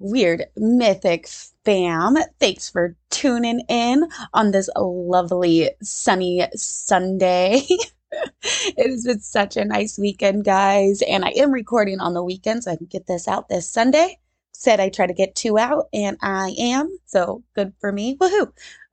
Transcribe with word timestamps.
Weird 0.00 0.44
mythic 0.56 1.28
fam. 1.64 2.16
Thanks 2.38 2.70
for 2.70 2.96
tuning 3.10 3.60
in 3.68 4.08
on 4.32 4.52
this 4.52 4.70
lovely 4.76 5.70
sunny 5.82 6.46
Sunday. 6.54 7.62
it 8.42 8.90
has 8.90 9.04
been 9.04 9.20
such 9.20 9.56
a 9.56 9.64
nice 9.64 9.98
weekend, 9.98 10.44
guys. 10.44 11.02
And 11.02 11.24
I 11.24 11.30
am 11.30 11.50
recording 11.50 12.00
on 12.00 12.14
the 12.14 12.22
weekend 12.22 12.64
so 12.64 12.70
I 12.70 12.76
can 12.76 12.86
get 12.86 13.06
this 13.08 13.26
out 13.26 13.48
this 13.48 13.68
Sunday. 13.68 14.18
Said 14.52 14.80
I 14.80 14.88
try 14.88 15.06
to 15.06 15.12
get 15.12 15.34
two 15.34 15.58
out, 15.58 15.88
and 15.92 16.16
I 16.22 16.54
am. 16.58 16.96
So 17.06 17.42
good 17.54 17.72
for 17.80 17.92
me. 17.92 18.16
Woohoo! 18.16 18.52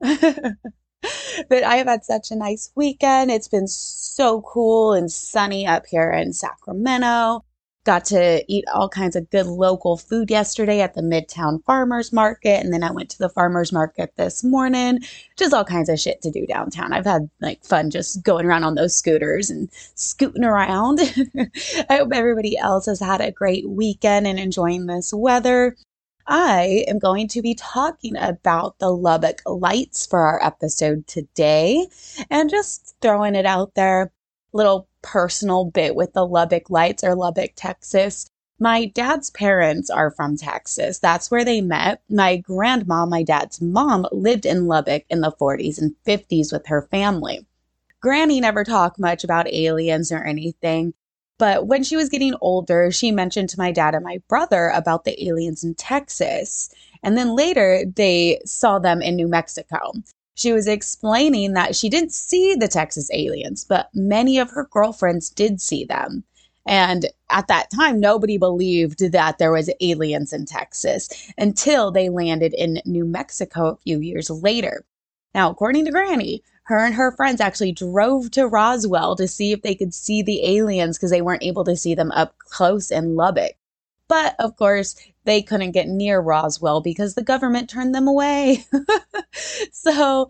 but 1.48 1.62
I 1.62 1.76
have 1.76 1.86
had 1.86 2.04
such 2.04 2.30
a 2.30 2.36
nice 2.36 2.72
weekend. 2.74 3.30
It's 3.30 3.48
been 3.48 3.68
so 3.68 4.42
cool 4.42 4.92
and 4.92 5.10
sunny 5.10 5.66
up 5.66 5.86
here 5.86 6.10
in 6.10 6.32
Sacramento. 6.32 7.44
Got 7.86 8.04
to 8.06 8.44
eat 8.48 8.64
all 8.74 8.88
kinds 8.88 9.14
of 9.14 9.30
good 9.30 9.46
local 9.46 9.96
food 9.96 10.28
yesterday 10.28 10.80
at 10.80 10.94
the 10.94 11.02
Midtown 11.02 11.62
Farmers 11.64 12.12
Market. 12.12 12.60
And 12.64 12.72
then 12.72 12.82
I 12.82 12.90
went 12.90 13.10
to 13.10 13.18
the 13.18 13.28
farmers 13.28 13.70
market 13.70 14.12
this 14.16 14.42
morning. 14.42 14.98
Just 15.38 15.54
all 15.54 15.64
kinds 15.64 15.88
of 15.88 16.00
shit 16.00 16.20
to 16.22 16.32
do 16.32 16.46
downtown. 16.48 16.92
I've 16.92 17.04
had 17.04 17.30
like 17.40 17.64
fun 17.64 17.90
just 17.90 18.24
going 18.24 18.44
around 18.44 18.64
on 18.64 18.74
those 18.74 18.96
scooters 18.96 19.50
and 19.50 19.68
scooting 19.94 20.42
around. 20.42 20.98
I 21.88 21.98
hope 21.98 22.10
everybody 22.12 22.58
else 22.58 22.86
has 22.86 22.98
had 22.98 23.20
a 23.20 23.30
great 23.30 23.70
weekend 23.70 24.26
and 24.26 24.40
enjoying 24.40 24.86
this 24.86 25.14
weather. 25.14 25.76
I 26.26 26.84
am 26.88 26.98
going 26.98 27.28
to 27.28 27.40
be 27.40 27.54
talking 27.54 28.16
about 28.16 28.80
the 28.80 28.90
Lubbock 28.90 29.42
Lights 29.46 30.06
for 30.06 30.18
our 30.26 30.44
episode 30.44 31.06
today 31.06 31.86
and 32.30 32.50
just 32.50 32.96
throwing 33.00 33.36
it 33.36 33.46
out 33.46 33.76
there. 33.76 34.10
Little 34.52 34.88
personal 35.06 35.64
bit 35.64 35.94
with 35.94 36.12
the 36.12 36.26
Lubbock 36.26 36.68
Lights 36.68 37.04
or 37.04 37.14
Lubbock, 37.14 37.52
Texas. 37.54 38.28
My 38.58 38.86
dad's 38.86 39.30
parents 39.30 39.88
are 39.88 40.10
from 40.10 40.36
Texas. 40.36 40.98
That's 40.98 41.30
where 41.30 41.44
they 41.44 41.60
met. 41.60 42.02
My 42.10 42.38
grandma, 42.38 43.06
my 43.06 43.22
dad's 43.22 43.60
mom, 43.60 44.06
lived 44.10 44.44
in 44.44 44.66
Lubbock 44.66 45.04
in 45.08 45.20
the 45.20 45.30
40s 45.30 45.80
and 45.80 45.94
50s 46.04 46.52
with 46.52 46.66
her 46.66 46.88
family. 46.90 47.46
Granny 48.00 48.40
never 48.40 48.64
talked 48.64 48.98
much 48.98 49.22
about 49.22 49.52
aliens 49.52 50.10
or 50.10 50.24
anything, 50.24 50.92
but 51.38 51.66
when 51.66 51.84
she 51.84 51.96
was 51.96 52.08
getting 52.08 52.34
older, 52.40 52.90
she 52.90 53.12
mentioned 53.12 53.50
to 53.50 53.58
my 53.58 53.70
dad 53.70 53.94
and 53.94 54.04
my 54.04 54.18
brother 54.28 54.72
about 54.74 55.04
the 55.04 55.28
aliens 55.28 55.62
in 55.62 55.74
Texas. 55.74 56.70
And 57.02 57.16
then 57.16 57.36
later, 57.36 57.84
they 57.94 58.40
saw 58.44 58.78
them 58.78 59.02
in 59.02 59.16
New 59.16 59.28
Mexico. 59.28 59.92
She 60.36 60.52
was 60.52 60.68
explaining 60.68 61.54
that 61.54 61.74
she 61.74 61.88
didn't 61.88 62.12
see 62.12 62.54
the 62.54 62.68
Texas 62.68 63.10
aliens, 63.12 63.64
but 63.64 63.88
many 63.94 64.38
of 64.38 64.50
her 64.50 64.68
girlfriends 64.70 65.30
did 65.30 65.62
see 65.62 65.84
them. 65.84 66.24
And 66.66 67.06
at 67.30 67.48
that 67.48 67.70
time, 67.70 68.00
nobody 68.00 68.36
believed 68.36 69.12
that 69.12 69.38
there 69.38 69.52
was 69.52 69.70
aliens 69.80 70.34
in 70.34 70.44
Texas 70.44 71.08
until 71.38 71.90
they 71.90 72.10
landed 72.10 72.52
in 72.52 72.82
New 72.84 73.06
Mexico 73.06 73.68
a 73.68 73.76
few 73.76 74.00
years 74.00 74.28
later. 74.28 74.84
Now, 75.34 75.50
according 75.50 75.86
to 75.86 75.90
Granny, 75.90 76.42
her 76.64 76.84
and 76.84 76.94
her 76.94 77.12
friends 77.12 77.40
actually 77.40 77.72
drove 77.72 78.30
to 78.32 78.46
Roswell 78.46 79.16
to 79.16 79.28
see 79.28 79.52
if 79.52 79.62
they 79.62 79.74
could 79.74 79.94
see 79.94 80.20
the 80.20 80.44
aliens 80.44 80.98
because 80.98 81.10
they 81.10 81.22
weren't 81.22 81.44
able 81.44 81.64
to 81.64 81.76
see 81.76 81.94
them 81.94 82.10
up 82.10 82.36
close 82.38 82.90
in 82.90 83.14
Lubbock. 83.14 83.56
But 84.08 84.36
of 84.38 84.56
course, 84.56 84.94
they 85.24 85.42
couldn't 85.42 85.72
get 85.72 85.88
near 85.88 86.20
Roswell 86.20 86.80
because 86.80 87.14
the 87.14 87.24
government 87.24 87.68
turned 87.68 87.94
them 87.94 88.06
away. 88.06 88.64
so, 89.72 90.28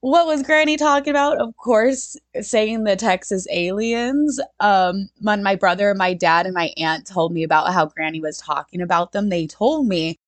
what 0.00 0.26
was 0.26 0.42
Granny 0.42 0.76
talking 0.76 1.10
about? 1.10 1.38
Of 1.38 1.56
course, 1.56 2.16
saying 2.40 2.84
the 2.84 2.96
Texas 2.96 3.46
aliens. 3.50 4.40
Um, 4.58 5.10
when 5.20 5.42
my 5.42 5.56
brother, 5.56 5.94
my 5.94 6.14
dad, 6.14 6.46
and 6.46 6.54
my 6.54 6.72
aunt 6.76 7.06
told 7.06 7.32
me 7.32 7.42
about 7.42 7.72
how 7.72 7.86
Granny 7.86 8.20
was 8.20 8.38
talking 8.38 8.80
about 8.80 9.12
them, 9.12 9.28
they 9.28 9.46
told 9.46 9.86
me 9.86 10.18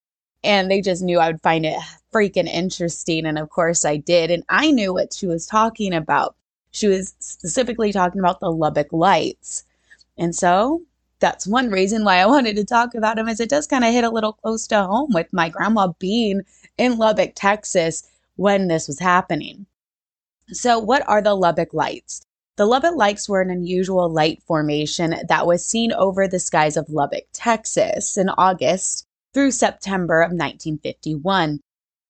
and 0.44 0.70
they 0.70 0.80
just 0.80 1.02
knew 1.02 1.18
I 1.18 1.28
would 1.28 1.42
find 1.42 1.64
it 1.64 1.78
freaking 2.12 2.48
interesting. 2.48 3.26
And 3.26 3.38
of 3.38 3.50
course 3.50 3.84
I 3.84 3.96
did. 3.96 4.30
And 4.30 4.44
I 4.48 4.70
knew 4.70 4.92
what 4.92 5.14
she 5.14 5.26
was 5.26 5.46
talking 5.46 5.94
about. 5.94 6.36
She 6.72 6.88
was 6.88 7.14
specifically 7.18 7.92
talking 7.92 8.20
about 8.20 8.40
the 8.40 8.50
Lubbock 8.50 8.92
Lights. 8.92 9.64
And 10.18 10.34
so 10.34 10.82
that's 11.22 11.46
one 11.46 11.70
reason 11.70 12.04
why 12.04 12.16
I 12.18 12.26
wanted 12.26 12.56
to 12.56 12.64
talk 12.64 12.94
about 12.94 13.16
him 13.16 13.28
is 13.28 13.40
it 13.40 13.48
does 13.48 13.66
kind 13.66 13.84
of 13.84 13.92
hit 13.92 14.04
a 14.04 14.10
little 14.10 14.34
close 14.34 14.66
to 14.66 14.82
home 14.82 15.10
with 15.14 15.28
my 15.32 15.48
grandma 15.48 15.92
being 15.98 16.42
in 16.76 16.98
Lubbock, 16.98 17.32
Texas 17.34 18.02
when 18.36 18.68
this 18.68 18.88
was 18.88 18.98
happening. 18.98 19.66
So 20.48 20.78
what 20.78 21.08
are 21.08 21.22
the 21.22 21.34
Lubbock 21.34 21.72
Lights? 21.72 22.26
The 22.56 22.66
Lubbock 22.66 22.96
Lights 22.96 23.28
were 23.28 23.40
an 23.40 23.50
unusual 23.50 24.12
light 24.12 24.42
formation 24.42 25.14
that 25.28 25.46
was 25.46 25.64
seen 25.64 25.92
over 25.92 26.26
the 26.26 26.40
skies 26.40 26.76
of 26.76 26.90
Lubbock, 26.90 27.24
Texas 27.32 28.16
in 28.18 28.28
August 28.28 29.06
through 29.32 29.52
September 29.52 30.20
of 30.20 30.32
1951. 30.32 31.60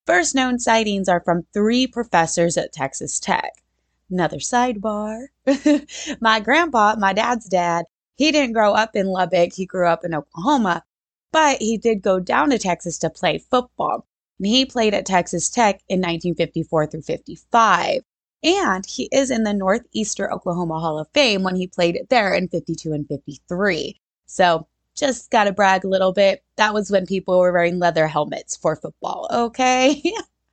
First 0.06 0.34
known 0.34 0.59
sightings 0.59 1.09
are 1.09 1.21
from 1.21 1.47
three 1.53 1.87
professors 1.87 2.56
at 2.56 2.73
Texas 2.73 3.21
Tech. 3.21 3.62
Another 4.11 4.39
sidebar. 4.39 5.27
my 6.21 6.41
grandpa, 6.41 6.97
my 6.99 7.12
dad's 7.12 7.47
dad, 7.47 7.84
he 8.17 8.33
didn't 8.33 8.55
grow 8.55 8.73
up 8.73 8.95
in 8.95 9.06
Lubbock, 9.06 9.53
he 9.55 9.67
grew 9.67 9.87
up 9.89 10.05
in 10.05 10.15
Oklahoma, 10.15 10.84
but 11.33 11.59
he 11.59 11.78
did 11.78 12.03
go 12.03 12.21
down 12.21 12.50
to 12.50 12.59
Texas 12.59 12.99
to 12.99 13.11
play 13.11 13.39
football. 13.39 14.06
And 14.39 14.47
he 14.47 14.65
played 14.65 14.95
at 14.95 15.06
Texas 15.06 15.49
Tech 15.49 15.77
in 15.89 16.00
1954 16.00 16.87
through 16.87 17.03
55. 17.03 18.03
And 18.43 18.84
he 18.84 19.09
is 19.12 19.31
in 19.31 19.45
the 19.45 19.55
Northeastern 19.55 20.33
Oklahoma 20.33 20.81
Hall 20.81 20.99
of 20.99 21.09
Fame 21.15 21.43
when 21.43 21.55
he 21.55 21.69
played 21.69 21.99
there 22.11 22.34
in 22.34 22.49
52 22.49 22.93
and 22.93 23.06
53. 23.06 24.00
So 24.27 24.67
just 24.97 25.31
got 25.31 25.44
to 25.44 25.53
brag 25.53 25.84
a 25.84 25.89
little 25.89 26.12
bit. 26.12 26.43
That 26.56 26.75
was 26.75 26.91
when 26.91 27.06
people 27.06 27.39
were 27.39 27.53
wearing 27.53 27.79
leather 27.79 28.06
helmets 28.06 28.56
for 28.56 28.77
football, 28.77 29.29
okay? 29.33 30.03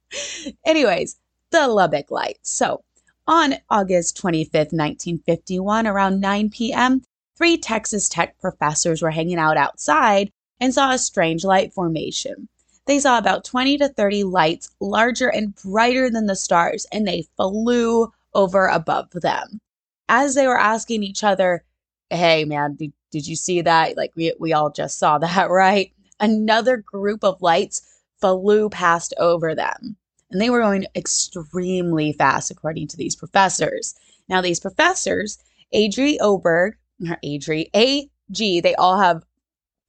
Anyways, 0.66 1.18
the 1.52 1.68
Lubbock 1.68 2.12
Lights. 2.12 2.52
So, 2.52 2.84
on 3.28 3.56
August 3.70 4.22
25th, 4.22 4.74
1951, 4.74 5.88
around 5.88 6.20
9 6.20 6.50
p.m., 6.50 7.02
three 7.39 7.57
Texas 7.57 8.09
Tech 8.09 8.38
professors 8.38 9.01
were 9.01 9.11
hanging 9.11 9.39
out 9.39 9.55
outside 9.55 10.29
and 10.59 10.73
saw 10.73 10.91
a 10.91 10.97
strange 10.97 11.45
light 11.45 11.72
formation. 11.72 12.50
They 12.85 13.00
saw 13.00 13.17
about 13.17 13.45
20 13.45 13.77
to 13.77 13.88
30 13.88 14.25
lights 14.25 14.69
larger 14.81 15.29
and 15.29 15.55
brighter 15.55 16.09
than 16.09 16.25
the 16.25 16.35
stars, 16.35 16.85
and 16.91 17.07
they 17.07 17.28
flew 17.38 18.11
over 18.33 18.67
above 18.67 19.11
them. 19.11 19.61
As 20.09 20.35
they 20.35 20.47
were 20.47 20.59
asking 20.59 21.03
each 21.03 21.23
other, 21.23 21.63
Hey, 22.09 22.44
man, 22.44 22.75
did, 22.75 22.91
did 23.11 23.25
you 23.25 23.38
see 23.38 23.61
that? 23.61 23.95
Like 23.95 24.11
we 24.16 24.33
we 24.38 24.51
all 24.51 24.69
just 24.69 24.99
saw 24.99 25.17
that, 25.19 25.49
right? 25.49 25.94
Another 26.19 26.75
group 26.78 27.23
of 27.23 27.41
lights 27.41 27.81
flew 28.19 28.69
past 28.69 29.13
over 29.17 29.55
them. 29.55 29.95
And 30.29 30.41
they 30.41 30.49
were 30.49 30.59
going 30.59 30.88
extremely 30.94 32.11
fast, 32.13 32.51
according 32.51 32.88
to 32.89 32.97
these 32.97 33.16
professors. 33.16 33.95
Now, 34.28 34.41
these 34.41 34.59
professors, 34.59 35.39
Adri 35.73 36.17
Oberg, 36.19 36.75
Adri, 37.01 37.69
A-G, 37.75 38.61
they 38.61 38.75
all 38.75 38.99
have 38.99 39.23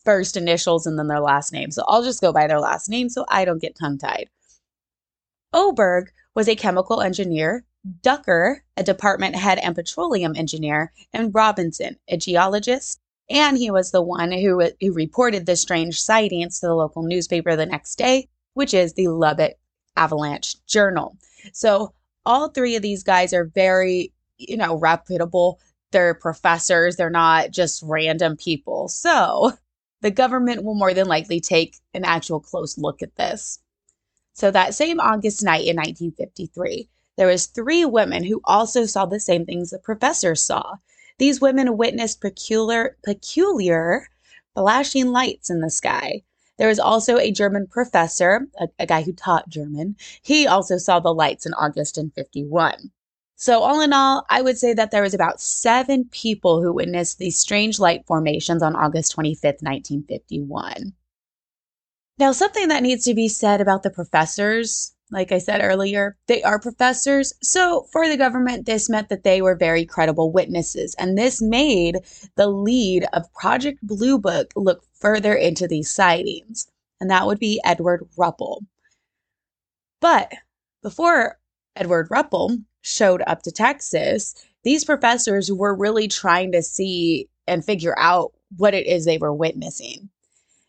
first 0.04 0.36
initials 0.36 0.86
and 0.86 0.98
then 0.98 1.08
their 1.08 1.20
last 1.20 1.52
name. 1.52 1.70
So 1.70 1.84
I'll 1.86 2.02
just 2.02 2.20
go 2.20 2.32
by 2.32 2.46
their 2.46 2.60
last 2.60 2.88
name 2.88 3.08
so 3.08 3.24
I 3.28 3.44
don't 3.44 3.60
get 3.60 3.76
tongue 3.78 3.98
tied. 3.98 4.28
Oberg 5.52 6.10
was 6.34 6.48
a 6.48 6.56
chemical 6.56 7.00
engineer 7.00 7.64
Ducker, 8.02 8.62
a 8.76 8.82
department 8.82 9.36
head 9.36 9.58
and 9.58 9.74
petroleum 9.74 10.34
engineer, 10.36 10.92
and 11.12 11.34
Robinson, 11.34 11.96
a 12.08 12.16
geologist. 12.16 13.00
And 13.28 13.56
he 13.56 13.70
was 13.70 13.90
the 13.90 14.02
one 14.02 14.32
who, 14.32 14.70
who 14.80 14.92
reported 14.92 15.46
the 15.46 15.56
strange 15.56 16.00
sightings 16.00 16.60
to 16.60 16.66
the 16.66 16.74
local 16.74 17.02
newspaper 17.02 17.56
the 17.56 17.66
next 17.66 17.96
day, 17.96 18.28
which 18.54 18.74
is 18.74 18.94
the 18.94 19.08
Lubbock 19.08 19.54
Avalanche 19.96 20.56
Journal. 20.66 21.16
So 21.52 21.94
all 22.26 22.48
three 22.48 22.76
of 22.76 22.82
these 22.82 23.02
guys 23.02 23.32
are 23.32 23.44
very, 23.44 24.12
you 24.36 24.56
know, 24.56 24.76
reputable. 24.76 25.60
They're 25.92 26.14
professors, 26.14 26.96
they're 26.96 27.10
not 27.10 27.50
just 27.50 27.82
random 27.84 28.36
people. 28.36 28.88
So 28.88 29.52
the 30.00 30.10
government 30.10 30.64
will 30.64 30.74
more 30.74 30.94
than 30.94 31.08
likely 31.08 31.40
take 31.40 31.76
an 31.94 32.04
actual 32.04 32.40
close 32.40 32.78
look 32.78 33.02
at 33.02 33.16
this. 33.16 33.60
So 34.32 34.50
that 34.50 34.74
same 34.74 35.00
August 35.00 35.42
night 35.42 35.66
in 35.66 35.76
1953, 35.76 36.88
there 37.16 37.26
was 37.26 37.46
three 37.46 37.84
women 37.84 38.24
who 38.24 38.40
also 38.44 38.86
saw 38.86 39.04
the 39.04 39.20
same 39.20 39.44
things 39.44 39.70
the 39.70 39.78
professor 39.78 40.34
saw. 40.34 40.76
These 41.18 41.40
women 41.40 41.76
witnessed 41.76 42.20
peculiar, 42.20 42.96
peculiar 43.04 44.08
flashing 44.54 45.12
lights 45.12 45.50
in 45.50 45.60
the 45.60 45.70
sky. 45.70 46.22
There 46.56 46.68
was 46.68 46.78
also 46.78 47.18
a 47.18 47.30
German 47.30 47.66
professor, 47.66 48.46
a, 48.58 48.68
a 48.78 48.86
guy 48.86 49.02
who 49.02 49.12
taught 49.12 49.48
German. 49.48 49.96
He 50.22 50.46
also 50.46 50.78
saw 50.78 51.00
the 51.00 51.12
lights 51.12 51.44
in 51.44 51.54
August 51.54 51.98
in 51.98 52.10
51. 52.10 52.90
So, 53.40 53.60
all 53.60 53.80
in 53.80 53.94
all, 53.94 54.26
I 54.28 54.42
would 54.42 54.58
say 54.58 54.74
that 54.74 54.90
there 54.90 55.02
was 55.02 55.14
about 55.14 55.40
seven 55.40 56.04
people 56.10 56.62
who 56.62 56.74
witnessed 56.74 57.18
these 57.18 57.38
strange 57.38 57.78
light 57.78 58.06
formations 58.06 58.62
on 58.62 58.76
August 58.76 59.16
25th, 59.16 59.62
1951. 59.62 60.92
Now, 62.18 62.32
something 62.32 62.68
that 62.68 62.82
needs 62.82 63.04
to 63.06 63.14
be 63.14 63.28
said 63.28 63.62
about 63.62 63.82
the 63.82 63.90
professors 63.90 64.94
like 65.10 65.32
I 65.32 65.38
said 65.38 65.60
earlier, 65.60 66.16
they 66.28 66.42
are 66.42 66.60
professors. 66.60 67.32
So 67.42 67.86
for 67.90 68.08
the 68.08 68.16
government, 68.16 68.66
this 68.66 68.88
meant 68.88 69.08
that 69.08 69.24
they 69.24 69.42
were 69.42 69.56
very 69.56 69.84
credible 69.84 70.30
witnesses. 70.30 70.94
And 70.98 71.18
this 71.18 71.42
made 71.42 71.98
the 72.36 72.46
lead 72.46 73.06
of 73.12 73.32
Project 73.32 73.80
Blue 73.82 74.18
Book 74.18 74.52
look 74.54 74.84
further 74.92 75.34
into 75.34 75.66
these 75.66 75.90
sightings. 75.90 76.68
And 77.00 77.10
that 77.10 77.26
would 77.26 77.38
be 77.38 77.60
Edward 77.64 78.08
Ruppelt. 78.16 78.60
But 80.00 80.32
before 80.82 81.38
Edward 81.74 82.08
Ruppelt 82.08 82.62
showed 82.82 83.22
up 83.26 83.42
to 83.42 83.50
Texas, 83.50 84.34
these 84.62 84.84
professors 84.84 85.50
were 85.50 85.74
really 85.74 86.08
trying 86.08 86.52
to 86.52 86.62
see 86.62 87.28
and 87.46 87.64
figure 87.64 87.98
out 87.98 88.32
what 88.56 88.74
it 88.74 88.86
is 88.86 89.04
they 89.04 89.18
were 89.18 89.34
witnessing. 89.34 90.10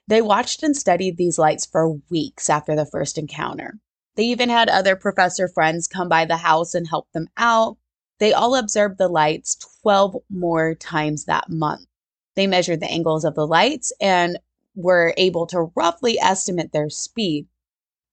They 0.07 0.21
watched 0.21 0.63
and 0.63 0.75
studied 0.75 1.17
these 1.17 1.37
lights 1.37 1.65
for 1.65 1.99
weeks 2.09 2.49
after 2.49 2.75
the 2.75 2.85
first 2.85 3.17
encounter. 3.17 3.79
They 4.15 4.23
even 4.23 4.49
had 4.49 4.69
other 4.69 4.95
professor 4.95 5.47
friends 5.47 5.87
come 5.87 6.09
by 6.09 6.25
the 6.25 6.37
house 6.37 6.73
and 6.73 6.87
help 6.87 7.07
them 7.13 7.29
out. 7.37 7.77
They 8.19 8.33
all 8.33 8.55
observed 8.55 8.97
the 8.97 9.07
lights 9.07 9.55
12 9.83 10.17
more 10.29 10.75
times 10.75 11.25
that 11.25 11.49
month. 11.49 11.87
They 12.35 12.47
measured 12.47 12.79
the 12.79 12.91
angles 12.91 13.25
of 13.25 13.35
the 13.35 13.47
lights 13.47 13.93
and 14.01 14.37
were 14.75 15.13
able 15.17 15.47
to 15.47 15.71
roughly 15.75 16.19
estimate 16.19 16.71
their 16.71 16.89
speed. 16.89 17.47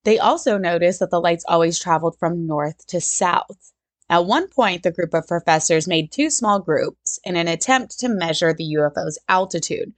They 0.03 0.19
also 0.19 0.57
noticed 0.57 0.99
that 0.99 1.09
the 1.09 1.21
lights 1.21 1.45
always 1.47 1.79
traveled 1.79 2.17
from 2.17 2.47
north 2.47 2.85
to 2.87 3.01
south. 3.01 3.73
At 4.11 4.25
one 4.25 4.47
point, 4.47 4.81
the 4.81 4.91
group 4.91 5.13
of 5.13 5.27
professors 5.27 5.87
made 5.87 6.11
two 6.11 6.31
small 6.31 6.59
groups 6.59 7.19
in 7.23 7.35
an 7.35 7.47
attempt 7.47 7.99
to 7.99 8.09
measure 8.09 8.53
the 8.53 8.75
UFO's 8.75 9.19
altitude, 9.29 9.93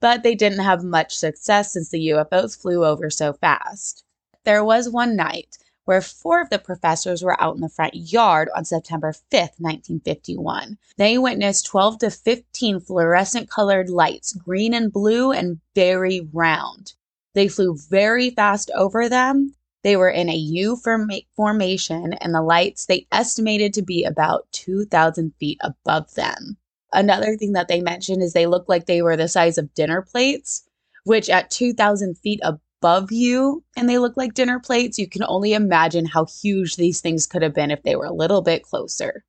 but 0.00 0.22
they 0.22 0.36
didn't 0.36 0.60
have 0.60 0.84
much 0.84 1.16
success 1.16 1.72
since 1.72 1.88
the 1.88 2.08
UFOs 2.10 2.56
flew 2.56 2.84
over 2.84 3.10
so 3.10 3.32
fast. 3.32 4.04
There 4.44 4.64
was 4.64 4.88
one 4.88 5.16
night 5.16 5.58
where 5.84 6.00
four 6.00 6.40
of 6.40 6.50
the 6.50 6.58
professors 6.58 7.22
were 7.22 7.40
out 7.40 7.56
in 7.56 7.60
the 7.60 7.68
front 7.68 7.94
yard 7.94 8.48
on 8.54 8.64
September 8.64 9.12
5th, 9.12 9.58
1951. 9.58 10.78
They 10.96 11.18
witnessed 11.18 11.66
12 11.66 11.98
to 12.00 12.10
15 12.10 12.80
fluorescent 12.80 13.50
colored 13.50 13.88
lights, 13.88 14.32
green 14.32 14.74
and 14.74 14.92
blue 14.92 15.32
and 15.32 15.60
very 15.74 16.28
round. 16.32 16.94
They 17.34 17.48
flew 17.48 17.76
very 17.88 18.30
fast 18.30 18.70
over 18.74 19.08
them. 19.08 19.54
They 19.86 19.94
were 19.94 20.10
in 20.10 20.28
a 20.28 20.34
U 20.34 20.76
formation, 20.76 22.12
and 22.14 22.34
the 22.34 22.42
lights 22.42 22.86
they 22.86 23.06
estimated 23.12 23.72
to 23.74 23.82
be 23.82 24.02
about 24.02 24.48
2,000 24.50 25.32
feet 25.38 25.60
above 25.60 26.12
them. 26.14 26.56
Another 26.92 27.36
thing 27.36 27.52
that 27.52 27.68
they 27.68 27.80
mentioned 27.80 28.20
is 28.20 28.32
they 28.32 28.46
looked 28.46 28.68
like 28.68 28.86
they 28.86 29.00
were 29.00 29.16
the 29.16 29.28
size 29.28 29.58
of 29.58 29.72
dinner 29.74 30.02
plates, 30.02 30.68
which 31.04 31.30
at 31.30 31.52
2,000 31.52 32.18
feet 32.18 32.40
above 32.42 33.12
you 33.12 33.62
and 33.76 33.88
they 33.88 33.98
look 33.98 34.16
like 34.16 34.34
dinner 34.34 34.58
plates, 34.58 34.98
you 34.98 35.08
can 35.08 35.22
only 35.22 35.52
imagine 35.52 36.06
how 36.06 36.24
huge 36.24 36.74
these 36.74 37.00
things 37.00 37.24
could 37.24 37.42
have 37.42 37.54
been 37.54 37.70
if 37.70 37.84
they 37.84 37.94
were 37.94 38.06
a 38.06 38.12
little 38.12 38.42
bit 38.42 38.64
closer. 38.64 39.24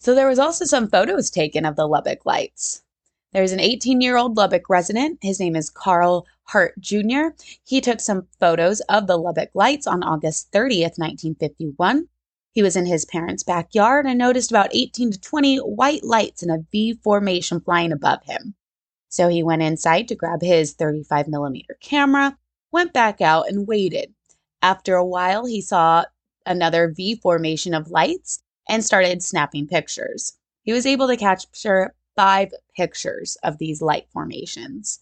So 0.00 0.14
there 0.14 0.28
was 0.28 0.38
also 0.38 0.66
some 0.66 0.90
photos 0.90 1.30
taken 1.30 1.64
of 1.64 1.76
the 1.76 1.86
Lubbock 1.86 2.26
lights. 2.26 2.82
There's 3.32 3.52
an 3.52 3.60
18 3.60 4.02
year 4.02 4.18
old 4.18 4.36
Lubbock 4.36 4.68
resident. 4.68 5.18
His 5.22 5.40
name 5.40 5.56
is 5.56 5.70
Carl 5.70 6.26
Hart 6.48 6.80
Jr. 6.80 7.28
He 7.62 7.82
took 7.82 8.00
some 8.00 8.26
photos 8.40 8.80
of 8.88 9.06
the 9.06 9.18
Lubbock 9.18 9.50
lights 9.52 9.86
on 9.86 10.02
August 10.02 10.50
30th, 10.50 10.96
1951. 10.96 12.08
He 12.52 12.62
was 12.62 12.74
in 12.74 12.86
his 12.86 13.04
parents' 13.04 13.42
backyard 13.42 14.06
and 14.06 14.18
noticed 14.18 14.50
about 14.50 14.74
18 14.74 15.12
to 15.12 15.20
20 15.20 15.58
white 15.58 16.04
lights 16.04 16.42
in 16.42 16.48
a 16.48 16.64
V 16.72 16.94
formation 17.04 17.60
flying 17.60 17.92
above 17.92 18.24
him. 18.24 18.54
So 19.10 19.28
he 19.28 19.42
went 19.42 19.60
inside 19.60 20.08
to 20.08 20.14
grab 20.14 20.40
his 20.40 20.72
35 20.72 21.28
millimeter 21.28 21.76
camera, 21.82 22.38
went 22.72 22.94
back 22.94 23.20
out, 23.20 23.48
and 23.48 23.68
waited. 23.68 24.14
After 24.62 24.94
a 24.94 25.04
while, 25.04 25.44
he 25.44 25.60
saw 25.60 26.04
another 26.46 26.90
V 26.90 27.16
formation 27.16 27.74
of 27.74 27.90
lights 27.90 28.42
and 28.66 28.82
started 28.82 29.22
snapping 29.22 29.66
pictures. 29.66 30.38
He 30.62 30.72
was 30.72 30.86
able 30.86 31.08
to 31.08 31.16
capture 31.18 31.94
five 32.16 32.54
pictures 32.74 33.36
of 33.42 33.58
these 33.58 33.82
light 33.82 34.08
formations. 34.10 35.00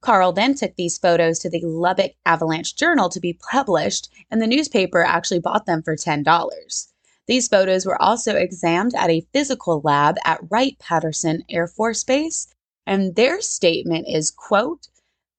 Carl 0.00 0.32
then 0.32 0.54
took 0.54 0.76
these 0.76 0.98
photos 0.98 1.38
to 1.40 1.50
the 1.50 1.60
Lubbock 1.62 2.12
Avalanche 2.24 2.76
Journal 2.76 3.08
to 3.08 3.20
be 3.20 3.38
published, 3.50 4.08
and 4.30 4.40
the 4.40 4.46
newspaper 4.46 5.02
actually 5.02 5.40
bought 5.40 5.66
them 5.66 5.82
for 5.82 5.96
$10. 5.96 6.88
These 7.26 7.48
photos 7.48 7.84
were 7.84 8.00
also 8.00 8.36
examined 8.36 8.94
at 8.96 9.10
a 9.10 9.26
physical 9.32 9.80
lab 9.82 10.16
at 10.24 10.40
Wright-Patterson 10.50 11.44
Air 11.50 11.66
Force 11.66 12.04
Base, 12.04 12.46
and 12.86 13.16
their 13.16 13.40
statement 13.40 14.06
is, 14.08 14.30
quote, 14.30 14.88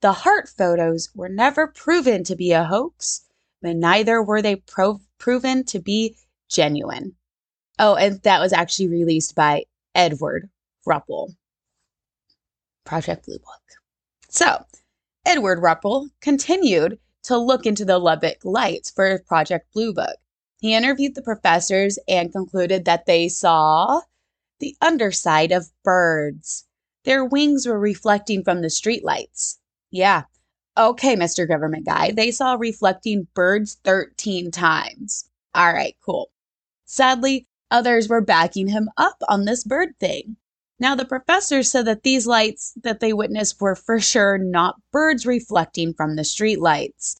the 0.02 0.12
Hart 0.14 0.48
photos 0.48 1.10
were 1.16 1.30
never 1.30 1.68
proven 1.68 2.24
to 2.26 2.36
be 2.36 2.52
a 2.52 2.64
hoax, 2.64 3.26
but 3.62 3.76
neither 3.76 4.22
were 4.22 4.42
they 4.42 4.58
pro- 4.58 5.02
proven 5.18 5.66
to 5.66 5.80
be 5.80 6.16
genuine. 6.50 7.16
Oh, 7.80 7.96
and 7.96 8.22
that 8.24 8.40
was 8.40 8.54
actually 8.54 8.88
released 8.90 9.36
by 9.36 9.66
Edward 9.96 10.50
Ruppelt. 10.88 11.36
Project 12.86 13.26
Blue 13.26 13.40
Book. 13.40 13.79
So, 14.30 14.64
Edward 15.26 15.60
Ruppelt 15.60 16.10
continued 16.22 17.00
to 17.24 17.38
look 17.38 17.66
into 17.66 17.84
the 17.84 17.98
Lubbock 17.98 18.38
lights 18.44 18.92
for 18.92 19.20
Project 19.28 19.74
Blue 19.74 19.94
Book. 19.94 20.18
He 20.60 20.76
interviewed 20.76 21.16
the 21.16 21.22
professors 21.22 21.98
and 22.08 22.32
concluded 22.32 22.86
that 22.86 23.06
they 23.06 23.28
saw 23.28 24.02
the 24.60 24.76
underside 24.82 25.52
of 25.52 25.72
birds. 25.84 26.66
Their 27.06 27.26
wings 27.26 27.66
were 27.66 27.80
reflecting 27.80 28.44
from 28.44 28.62
the 28.62 28.68
streetlights. 28.68 29.58
Yeah. 29.90 30.24
Okay, 30.78 31.16
Mr. 31.16 31.48
Government 31.48 31.86
Guy. 31.86 32.12
They 32.12 32.32
saw 32.32 32.54
reflecting 32.54 33.28
birds 33.34 33.78
13 33.84 34.52
times. 34.52 35.28
All 35.56 35.74
right, 35.74 35.96
cool. 36.06 36.30
Sadly, 36.86 37.48
others 37.72 38.08
were 38.08 38.22
backing 38.22 38.68
him 38.68 38.90
up 38.98 39.22
on 39.28 39.46
this 39.46 39.64
bird 39.64 39.98
thing. 40.00 40.38
Now, 40.82 40.96
the 40.96 41.06
professor 41.06 41.62
said 41.62 41.86
that 41.86 42.04
these 42.04 42.26
lights 42.26 42.74
that 42.84 43.02
they 43.02 43.12
witnessed 43.12 43.60
were 43.60 43.76
for 43.76 44.00
sure 44.00 44.38
not 44.38 44.80
birds 44.92 45.26
reflecting 45.26 45.94
from 45.94 46.16
the 46.16 46.24
street 46.24 46.62
lights. 46.62 47.20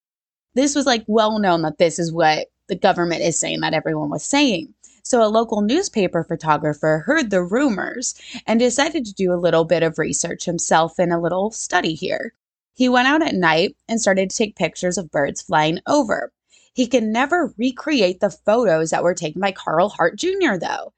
This 0.54 0.76
was 0.76 0.86
like 0.86 1.04
well 1.08 1.40
known 1.40 1.62
that 1.64 1.78
this 1.78 2.00
is 2.00 2.14
what 2.14 2.48
the 2.70 2.76
government 2.76 3.22
is 3.22 3.38
saying 3.38 3.60
that 3.62 3.74
everyone 3.74 4.10
was 4.10 4.24
saying. 4.24 4.74
So, 5.04 5.22
a 5.22 5.28
local 5.28 5.62
newspaper 5.62 6.24
photographer 6.24 7.04
heard 7.06 7.32
the 7.32 7.44
rumors 7.44 8.16
and 8.48 8.60
decided 8.60 9.06
to 9.06 9.14
do 9.14 9.34
a 9.34 9.36
little 9.36 9.66
bit 9.66 9.84
of 9.84 10.00
research 10.00 10.46
himself 10.46 11.00
in 11.00 11.12
a 11.12 11.20
little 11.20 11.52
study 11.52 11.96
here. 11.96 12.34
He 12.76 12.88
went 12.88 13.10
out 13.10 13.22
at 13.22 13.36
night 13.36 13.76
and 13.90 14.00
started 14.00 14.30
to 14.30 14.38
take 14.38 14.56
pictures 14.56 14.98
of 14.98 15.12
birds 15.12 15.42
flying 15.42 15.80
over. 15.86 16.32
He 16.74 16.88
could 16.88 17.04
never 17.04 17.54
recreate 17.58 18.22
the 18.22 18.30
photos 18.30 18.92
that 18.92 19.04
were 19.04 19.16
taken 19.16 19.42
by 19.42 19.52
Carl 19.52 19.90
Hart 19.90 20.18
Jr., 20.18 20.56
though. 20.62 20.94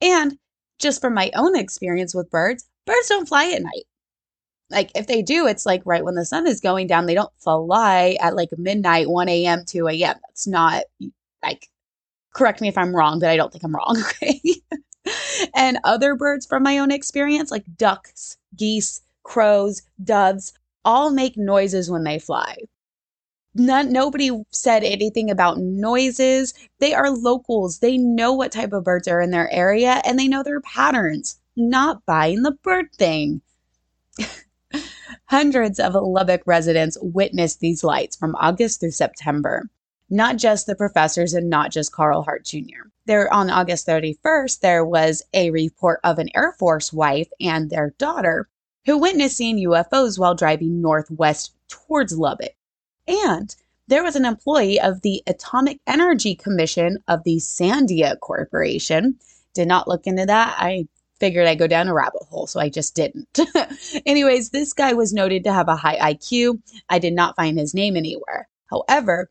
And 0.00 0.38
just 0.78 1.00
from 1.00 1.14
my 1.14 1.30
own 1.34 1.56
experience 1.56 2.14
with 2.14 2.30
birds, 2.30 2.66
birds 2.86 3.08
don't 3.08 3.28
fly 3.28 3.50
at 3.50 3.62
night. 3.62 3.84
Like 4.70 4.90
if 4.94 5.06
they 5.06 5.22
do, 5.22 5.46
it's 5.46 5.66
like 5.66 5.82
right 5.84 6.04
when 6.04 6.16
the 6.16 6.24
sun 6.24 6.46
is 6.46 6.60
going 6.60 6.86
down. 6.86 7.06
They 7.06 7.14
don't 7.14 7.32
fly 7.38 8.16
at 8.20 8.34
like 8.34 8.50
midnight, 8.58 9.08
1 9.08 9.28
a.m., 9.28 9.64
2 9.64 9.88
a.m. 9.88 10.16
That's 10.26 10.46
not 10.46 10.84
like, 11.42 11.68
correct 12.34 12.60
me 12.60 12.68
if 12.68 12.76
I'm 12.76 12.94
wrong, 12.94 13.20
but 13.20 13.30
I 13.30 13.36
don't 13.36 13.52
think 13.52 13.64
I'm 13.64 13.74
wrong. 13.74 14.02
Okay. 14.22 14.40
and 15.54 15.78
other 15.84 16.16
birds 16.16 16.46
from 16.46 16.64
my 16.64 16.78
own 16.78 16.90
experience, 16.90 17.52
like 17.52 17.64
ducks, 17.76 18.36
geese, 18.56 19.02
crows, 19.22 19.82
doves, 20.02 20.52
all 20.84 21.10
make 21.10 21.36
noises 21.36 21.88
when 21.88 22.02
they 22.02 22.18
fly. 22.18 22.56
None, 23.58 23.90
nobody 23.90 24.30
said 24.50 24.84
anything 24.84 25.30
about 25.30 25.58
noises. 25.58 26.52
They 26.78 26.92
are 26.92 27.10
locals. 27.10 27.78
They 27.78 27.96
know 27.96 28.34
what 28.34 28.52
type 28.52 28.74
of 28.74 28.84
birds 28.84 29.08
are 29.08 29.22
in 29.22 29.30
their 29.30 29.50
area 29.50 30.02
and 30.04 30.18
they 30.18 30.28
know 30.28 30.42
their 30.42 30.60
patterns. 30.60 31.40
Not 31.56 32.04
buying 32.04 32.42
the 32.42 32.52
bird 32.52 32.92
thing. 32.98 33.40
Hundreds 35.24 35.80
of 35.80 35.94
Lubbock 35.94 36.42
residents 36.44 36.98
witnessed 37.00 37.60
these 37.60 37.82
lights 37.82 38.14
from 38.14 38.36
August 38.36 38.80
through 38.80 38.90
September. 38.90 39.70
Not 40.10 40.36
just 40.36 40.66
the 40.66 40.76
professors 40.76 41.32
and 41.32 41.48
not 41.48 41.70
just 41.72 41.92
Carl 41.92 42.22
Hart 42.22 42.44
Jr. 42.44 42.90
There 43.06 43.32
on 43.32 43.48
August 43.48 43.86
31st, 43.86 44.60
there 44.60 44.84
was 44.84 45.22
a 45.32 45.50
report 45.50 46.00
of 46.04 46.18
an 46.18 46.28
Air 46.34 46.52
Force 46.58 46.92
wife 46.92 47.28
and 47.40 47.70
their 47.70 47.94
daughter 47.96 48.50
who 48.84 48.98
witnessed 48.98 49.38
seeing 49.38 49.56
UFOs 49.66 50.18
while 50.18 50.34
driving 50.34 50.82
northwest 50.82 51.54
towards 51.68 52.18
Lubbock. 52.18 52.55
And 53.06 53.54
there 53.88 54.02
was 54.02 54.16
an 54.16 54.24
employee 54.24 54.80
of 54.80 55.02
the 55.02 55.22
Atomic 55.26 55.80
Energy 55.86 56.34
Commission 56.34 56.98
of 57.08 57.22
the 57.24 57.36
Sandia 57.36 58.18
Corporation. 58.20 59.18
Did 59.54 59.68
not 59.68 59.88
look 59.88 60.06
into 60.06 60.26
that. 60.26 60.56
I 60.58 60.88
figured 61.18 61.46
I'd 61.46 61.58
go 61.58 61.66
down 61.66 61.88
a 61.88 61.94
rabbit 61.94 62.22
hole, 62.28 62.46
so 62.46 62.60
I 62.60 62.68
just 62.68 62.94
didn't. 62.94 63.38
Anyways, 64.06 64.50
this 64.50 64.72
guy 64.72 64.92
was 64.92 65.12
noted 65.12 65.44
to 65.44 65.52
have 65.52 65.68
a 65.68 65.76
high 65.76 66.14
IQ. 66.14 66.60
I 66.88 66.98
did 66.98 67.14
not 67.14 67.36
find 67.36 67.58
his 67.58 67.74
name 67.74 67.96
anywhere. 67.96 68.48
However, 68.66 69.30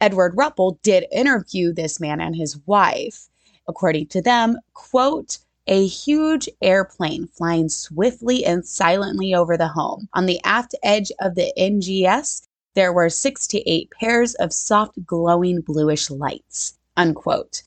Edward 0.00 0.34
Ruppelt 0.34 0.80
did 0.82 1.04
interview 1.12 1.72
this 1.72 2.00
man 2.00 2.20
and 2.20 2.34
his 2.34 2.58
wife. 2.66 3.28
According 3.68 4.06
to 4.08 4.22
them, 4.22 4.58
quote, 4.72 5.38
a 5.66 5.86
huge 5.86 6.48
airplane 6.62 7.28
flying 7.28 7.68
swiftly 7.68 8.44
and 8.44 8.66
silently 8.66 9.34
over 9.34 9.56
the 9.56 9.68
home. 9.68 10.08
On 10.14 10.26
the 10.26 10.40
aft 10.42 10.74
edge 10.82 11.12
of 11.20 11.34
the 11.34 11.52
NGS, 11.56 12.48
there 12.74 12.92
were 12.92 13.08
six 13.08 13.46
to 13.48 13.58
eight 13.68 13.90
pairs 13.90 14.34
of 14.34 14.52
soft, 14.52 15.04
glowing 15.04 15.60
bluish 15.60 16.10
lights, 16.10 16.78
unquote. 16.96 17.62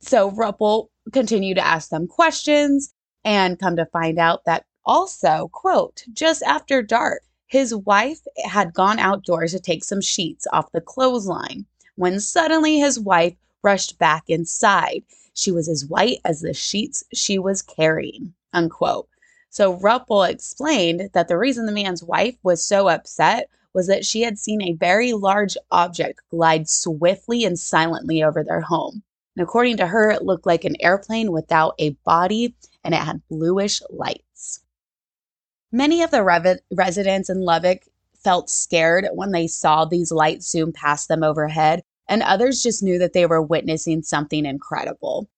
So 0.00 0.30
Ruppelt 0.30 0.88
continued 1.12 1.56
to 1.56 1.66
ask 1.66 1.90
them 1.90 2.06
questions 2.06 2.94
and 3.24 3.58
come 3.58 3.76
to 3.76 3.86
find 3.86 4.18
out 4.18 4.44
that 4.46 4.64
also, 4.86 5.50
quote, 5.52 6.02
just 6.12 6.42
after 6.42 6.82
dark, 6.82 7.22
his 7.46 7.74
wife 7.74 8.20
had 8.44 8.72
gone 8.72 8.98
outdoors 8.98 9.52
to 9.52 9.60
take 9.60 9.84
some 9.84 10.00
sheets 10.00 10.46
off 10.52 10.72
the 10.72 10.80
clothesline 10.80 11.66
when 11.96 12.20
suddenly 12.20 12.78
his 12.78 12.98
wife 12.98 13.34
rushed 13.62 13.98
back 13.98 14.24
inside. 14.28 15.02
She 15.34 15.50
was 15.50 15.68
as 15.68 15.86
white 15.86 16.18
as 16.24 16.40
the 16.40 16.54
sheets 16.54 17.04
she 17.12 17.38
was 17.38 17.62
carrying, 17.62 18.32
unquote. 18.52 19.08
So 19.50 19.78
Ruppelt 19.78 20.30
explained 20.30 21.10
that 21.12 21.28
the 21.28 21.38
reason 21.38 21.66
the 21.66 21.72
man's 21.72 22.02
wife 22.02 22.36
was 22.42 22.64
so 22.64 22.88
upset 22.88 23.48
was 23.74 23.86
that 23.86 24.04
she 24.04 24.22
had 24.22 24.38
seen 24.38 24.62
a 24.62 24.72
very 24.72 25.12
large 25.12 25.56
object 25.70 26.20
glide 26.30 26.68
swiftly 26.68 27.44
and 27.44 27.58
silently 27.58 28.22
over 28.22 28.42
their 28.42 28.62
home. 28.62 29.02
And 29.36 29.42
according 29.44 29.76
to 29.76 29.86
her, 29.86 30.10
it 30.10 30.24
looked 30.24 30.46
like 30.46 30.64
an 30.64 30.76
airplane 30.80 31.30
without 31.30 31.74
a 31.78 31.90
body 32.04 32.54
and 32.82 32.94
it 32.94 32.98
had 33.00 33.22
bluish 33.28 33.82
lights. 33.90 34.60
Many 35.70 36.02
of 36.02 36.10
the 36.10 36.24
rev- 36.24 36.60
residents 36.72 37.28
in 37.28 37.40
Lubbock 37.40 37.82
felt 38.14 38.50
scared 38.50 39.06
when 39.12 39.32
they 39.32 39.46
saw 39.46 39.84
these 39.84 40.10
lights 40.10 40.50
zoom 40.50 40.72
past 40.72 41.08
them 41.08 41.22
overhead, 41.22 41.82
and 42.08 42.22
others 42.22 42.62
just 42.62 42.82
knew 42.82 42.98
that 42.98 43.12
they 43.12 43.26
were 43.26 43.42
witnessing 43.42 44.02
something 44.02 44.46
incredible. 44.46 45.28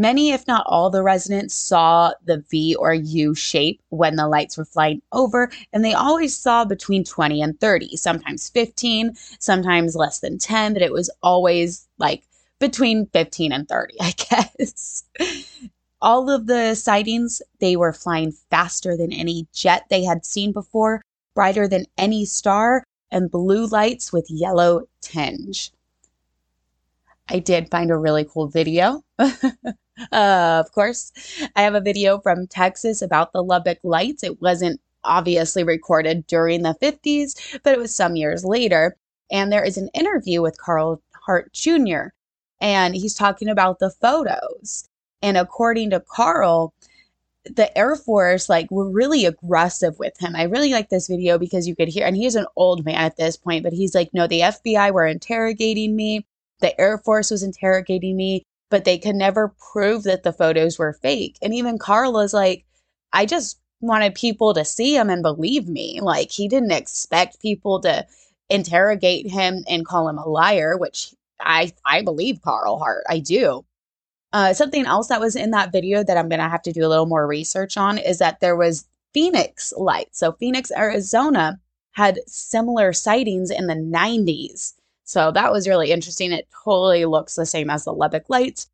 Many, 0.00 0.30
if 0.30 0.46
not 0.46 0.64
all, 0.66 0.88
the 0.88 1.02
residents 1.02 1.54
saw 1.54 2.12
the 2.24 2.42
V 2.50 2.74
or 2.74 2.94
U 2.94 3.34
shape 3.34 3.82
when 3.90 4.16
the 4.16 4.26
lights 4.26 4.56
were 4.56 4.64
flying 4.64 5.02
over, 5.12 5.50
and 5.74 5.84
they 5.84 5.92
always 5.92 6.34
saw 6.34 6.64
between 6.64 7.04
20 7.04 7.42
and 7.42 7.60
30, 7.60 7.96
sometimes 7.96 8.48
15, 8.48 9.14
sometimes 9.38 9.94
less 9.94 10.20
than 10.20 10.38
10, 10.38 10.72
but 10.72 10.80
it 10.80 10.90
was 10.90 11.10
always 11.22 11.86
like 11.98 12.22
between 12.58 13.08
15 13.12 13.52
and 13.52 13.68
30, 13.68 13.96
I 14.00 14.14
guess. 14.16 15.04
all 16.00 16.30
of 16.30 16.46
the 16.46 16.74
sightings, 16.76 17.42
they 17.58 17.76
were 17.76 17.92
flying 17.92 18.32
faster 18.48 18.96
than 18.96 19.12
any 19.12 19.48
jet 19.52 19.84
they 19.90 20.02
had 20.02 20.24
seen 20.24 20.52
before, 20.52 21.02
brighter 21.34 21.68
than 21.68 21.84
any 21.98 22.24
star, 22.24 22.84
and 23.10 23.30
blue 23.30 23.66
lights 23.66 24.14
with 24.14 24.30
yellow 24.30 24.88
tinge. 25.02 25.72
I 27.28 27.38
did 27.38 27.70
find 27.70 27.90
a 27.90 27.98
really 27.98 28.24
cool 28.24 28.48
video. 28.48 29.04
uh, 30.12 30.62
of 30.64 30.72
course, 30.72 31.12
I 31.56 31.62
have 31.62 31.74
a 31.74 31.80
video 31.80 32.18
from 32.20 32.46
Texas 32.46 33.02
about 33.02 33.32
the 33.32 33.42
Lubbock 33.42 33.78
lights. 33.82 34.22
It 34.22 34.40
wasn't 34.40 34.80
obviously 35.04 35.64
recorded 35.64 36.26
during 36.26 36.62
the 36.62 36.76
50s, 36.80 37.60
but 37.62 37.72
it 37.72 37.78
was 37.78 37.94
some 37.94 38.16
years 38.16 38.44
later. 38.44 38.96
And 39.30 39.52
there 39.52 39.64
is 39.64 39.76
an 39.76 39.88
interview 39.94 40.42
with 40.42 40.58
Carl 40.58 41.02
Hart 41.12 41.52
Jr., 41.52 42.08
and 42.60 42.94
he's 42.94 43.14
talking 43.14 43.48
about 43.48 43.78
the 43.78 43.90
photos. 43.90 44.88
And 45.22 45.36
according 45.36 45.90
to 45.90 46.00
Carl, 46.00 46.74
the 47.44 47.76
Air 47.76 47.96
Force 47.96 48.48
like 48.48 48.70
were 48.70 48.90
really 48.90 49.24
aggressive 49.24 49.98
with 49.98 50.18
him. 50.20 50.36
I 50.36 50.42
really 50.44 50.72
like 50.72 50.90
this 50.90 51.08
video 51.08 51.38
because 51.38 51.66
you 51.66 51.74
could 51.74 51.88
hear, 51.88 52.06
and 52.06 52.16
he's 52.16 52.34
an 52.34 52.46
old 52.56 52.84
man 52.84 52.96
at 52.96 53.16
this 53.16 53.36
point, 53.36 53.64
but 53.64 53.72
he's 53.72 53.94
like, 53.94 54.10
no, 54.12 54.26
the 54.26 54.40
FBI 54.40 54.92
were 54.92 55.06
interrogating 55.06 55.96
me. 55.96 56.26
The 56.60 56.78
Air 56.78 56.98
Force 56.98 57.30
was 57.30 57.42
interrogating 57.42 58.16
me, 58.16 58.44
but 58.70 58.84
they 58.84 58.98
could 58.98 59.16
never 59.16 59.54
prove 59.72 60.04
that 60.04 60.22
the 60.22 60.32
photos 60.32 60.78
were 60.78 60.92
fake. 60.92 61.36
And 61.42 61.52
even 61.54 61.78
Carl 61.78 62.18
is 62.20 62.32
like, 62.32 62.64
I 63.12 63.26
just 63.26 63.60
wanted 63.80 64.14
people 64.14 64.54
to 64.54 64.64
see 64.64 64.94
him 64.96 65.10
and 65.10 65.22
believe 65.22 65.68
me. 65.68 66.00
Like 66.00 66.30
he 66.30 66.48
didn't 66.48 66.70
expect 66.70 67.42
people 67.42 67.80
to 67.82 68.06
interrogate 68.48 69.30
him 69.30 69.64
and 69.68 69.86
call 69.86 70.08
him 70.08 70.18
a 70.18 70.28
liar, 70.28 70.76
which 70.76 71.14
I 71.40 71.72
I 71.84 72.02
believe 72.02 72.42
Carl 72.42 72.78
Hart. 72.78 73.04
I 73.08 73.18
do. 73.20 73.64
Uh, 74.32 74.54
something 74.54 74.86
else 74.86 75.08
that 75.08 75.20
was 75.20 75.34
in 75.34 75.50
that 75.50 75.72
video 75.72 76.04
that 76.04 76.16
I'm 76.16 76.28
going 76.28 76.40
to 76.40 76.48
have 76.48 76.62
to 76.62 76.72
do 76.72 76.86
a 76.86 76.88
little 76.88 77.06
more 77.06 77.26
research 77.26 77.76
on 77.76 77.98
is 77.98 78.18
that 78.18 78.38
there 78.38 78.54
was 78.54 78.86
Phoenix 79.12 79.72
lights. 79.76 80.20
So 80.20 80.32
Phoenix, 80.32 80.70
Arizona 80.70 81.58
had 81.92 82.20
similar 82.28 82.92
sightings 82.92 83.50
in 83.50 83.66
the 83.66 83.74
90s. 83.74 84.74
So 85.10 85.32
that 85.32 85.50
was 85.50 85.66
really 85.66 85.90
interesting. 85.90 86.30
It 86.30 86.46
totally 86.64 87.04
looks 87.04 87.34
the 87.34 87.44
same 87.44 87.68
as 87.68 87.82
the 87.82 87.92
Lubbock 87.92 88.26
lights, 88.30 88.68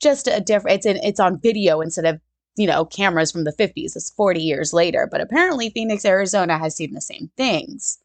just 0.00 0.26
a 0.26 0.40
different. 0.40 0.76
It's 0.76 0.86
in 0.86 0.96
it's 0.96 1.20
on 1.20 1.38
video 1.38 1.82
instead 1.82 2.06
of 2.06 2.18
you 2.56 2.66
know 2.66 2.86
cameras 2.86 3.30
from 3.30 3.44
the 3.44 3.52
50s. 3.52 3.94
It's 3.94 4.08
40 4.08 4.40
years 4.40 4.72
later, 4.72 5.06
but 5.10 5.20
apparently 5.20 5.68
Phoenix, 5.68 6.06
Arizona 6.06 6.56
has 6.56 6.74
seen 6.74 6.94
the 6.94 7.02
same 7.02 7.30
things. 7.36 7.98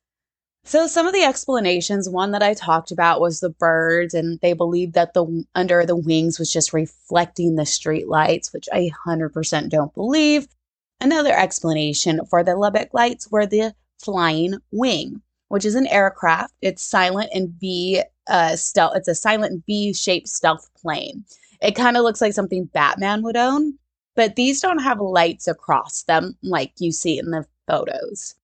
So 0.66 0.86
some 0.86 1.08
of 1.08 1.14
the 1.14 1.24
explanations, 1.24 2.10
one 2.10 2.32
that 2.32 2.44
I 2.44 2.54
talked 2.54 2.92
about 2.92 3.22
was 3.22 3.40
the 3.40 3.52
birds, 3.52 4.14
and 4.14 4.38
they 4.42 4.52
believed 4.52 4.94
that 4.96 5.14
the 5.14 5.46
under 5.56 5.86
the 5.86 5.96
wings 5.96 6.40
was 6.40 6.52
just 6.52 6.74
reflecting 6.74 7.56
the 7.56 7.66
street 7.66 8.10
lights, 8.10 8.52
which 8.52 8.68
I 8.74 8.92
100% 9.08 9.70
don't 9.70 9.94
believe. 9.94 10.50
Another 11.00 11.32
explanation 11.34 12.20
for 12.30 12.44
the 12.44 12.58
Lubbock 12.58 12.94
lights 12.94 13.32
were 13.32 13.46
the 13.46 13.74
flying 13.98 14.58
wing, 14.72 15.22
which 15.50 15.66
is 15.66 15.76
an 15.76 15.88
aircraft. 15.88 16.54
It's 16.62 16.84
silent 16.84 17.30
and 17.34 17.50
V 17.60 18.02
uh, 18.28 18.56
stealth. 18.56 18.96
It's 18.96 19.08
a 19.08 19.16
silent 19.16 19.64
V-shaped 19.66 20.28
stealth 20.28 20.70
plane. 20.76 21.24
It 21.62 21.76
kind 21.76 21.98
of 21.98 22.04
looks 22.04 22.22
like 22.22 22.34
something 22.34 22.66
Batman 22.66 23.24
would 23.24 23.38
own, 23.38 23.74
but 24.16 24.36
these 24.36 24.62
don't 24.62 24.80
have 24.80 25.00
lights 25.00 25.48
across 25.48 26.04
them 26.04 26.38
like 26.44 26.74
you 26.78 26.92
see 26.92 27.18
in 27.18 27.32
the 27.32 27.46
photos. 27.68 28.36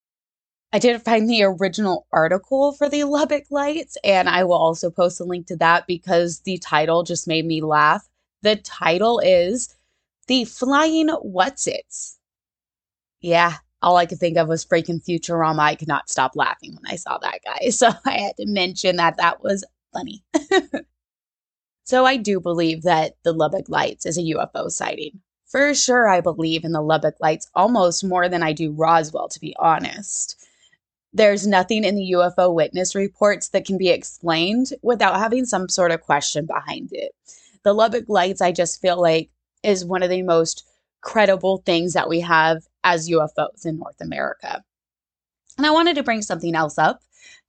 I 0.71 0.79
did 0.79 0.99
find 1.03 1.29
the 1.29 1.43
original 1.43 2.07
article 2.11 2.71
for 2.71 2.89
the 2.89 3.03
Lubbock 3.03 3.45
Lights, 3.51 3.95
and 4.03 4.27
I 4.27 4.43
will 4.43 4.53
also 4.53 4.89
post 4.89 5.19
a 5.19 5.23
link 5.23 5.45
to 5.47 5.55
that 5.57 5.85
because 5.85 6.39
the 6.39 6.57
title 6.57 7.03
just 7.03 7.27
made 7.27 7.45
me 7.45 7.61
laugh. 7.61 8.09
The 8.41 8.55
title 8.55 9.19
is 9.19 9.75
The 10.27 10.45
Flying 10.45 11.09
What's 11.09 11.67
Its. 11.67 12.17
Yeah, 13.21 13.57
all 13.83 13.97
I 13.97 14.05
could 14.05 14.19
think 14.19 14.37
of 14.37 14.47
was 14.47 14.65
freaking 14.65 15.03
Futurama. 15.03 15.59
I 15.59 15.75
could 15.75 15.87
not 15.87 16.09
stop 16.09 16.35
laughing 16.35 16.73
when 16.73 16.91
I 16.91 16.95
saw 16.95 17.17
that 17.19 17.39
guy. 17.45 17.69
So 17.71 17.89
I 18.05 18.17
had 18.17 18.37
to 18.37 18.45
mention 18.45 18.95
that 18.97 19.17
that 19.17 19.43
was 19.43 19.65
funny. 19.93 20.23
so 21.83 22.05
I 22.05 22.17
do 22.17 22.39
believe 22.39 22.83
that 22.83 23.15
the 23.23 23.33
Lubbock 23.33 23.69
Lights 23.69 24.05
is 24.05 24.17
a 24.17 24.21
UFO 24.21 24.69
sighting. 24.69 25.21
For 25.45 25.75
sure, 25.75 26.07
I 26.07 26.21
believe 26.21 26.63
in 26.63 26.71
the 26.71 26.81
Lubbock 26.81 27.15
Lights 27.19 27.47
almost 27.53 28.03
more 28.03 28.27
than 28.27 28.41
I 28.41 28.53
do 28.53 28.71
Roswell, 28.71 29.29
to 29.29 29.39
be 29.39 29.55
honest 29.59 30.43
there's 31.13 31.45
nothing 31.45 31.83
in 31.83 31.95
the 31.95 32.13
UFO 32.15 32.53
witness 32.53 32.95
reports 32.95 33.49
that 33.49 33.65
can 33.65 33.77
be 33.77 33.89
explained 33.89 34.73
without 34.81 35.19
having 35.19 35.45
some 35.45 35.69
sort 35.69 35.91
of 35.91 36.01
question 36.01 36.45
behind 36.45 36.89
it. 36.91 37.11
The 37.63 37.73
Lubbock 37.73 38.05
Lights, 38.09 38.41
I 38.41 38.51
just 38.51 38.81
feel 38.81 38.99
like, 38.99 39.29
is 39.61 39.85
one 39.85 40.03
of 40.03 40.09
the 40.09 40.23
most 40.23 40.67
credible 41.01 41.57
things 41.65 41.93
that 41.93 42.09
we 42.09 42.21
have 42.21 42.63
as 42.83 43.09
UFOs 43.09 43.65
in 43.65 43.77
North 43.77 44.01
America. 44.01 44.63
And 45.57 45.67
I 45.67 45.71
wanted 45.71 45.95
to 45.95 46.03
bring 46.03 46.21
something 46.21 46.55
else 46.55 46.77
up, 46.77 47.01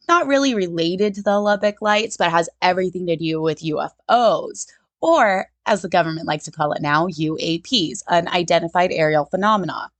not 0.09 0.27
really 0.27 0.55
related 0.55 1.15
to 1.15 1.23
the 1.23 1.41
Lubbock 1.41 1.81
Lights, 1.81 2.17
but 2.17 2.31
has 2.31 2.49
everything 2.61 3.07
to 3.07 3.17
do 3.17 3.41
with 3.41 3.63
UFOs, 3.63 4.67
or 5.01 5.47
as 5.67 5.83
the 5.83 5.89
government 5.89 6.27
likes 6.27 6.45
to 6.45 6.51
call 6.51 6.73
it 6.73 6.83
now, 6.83 7.07
UAPs, 7.07 8.03
unidentified 8.09 8.93
aerial 8.93 9.25
phenomena. 9.25 9.91